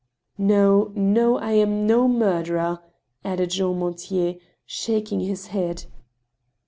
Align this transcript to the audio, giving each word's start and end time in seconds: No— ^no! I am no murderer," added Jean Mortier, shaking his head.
No— 0.39 0.91
^no! 1.13 1.39
I 1.39 1.51
am 1.51 1.85
no 1.85 2.07
murderer," 2.07 2.79
added 3.23 3.51
Jean 3.51 3.77
Mortier, 3.77 4.37
shaking 4.65 5.19
his 5.19 5.45
head. 5.53 5.85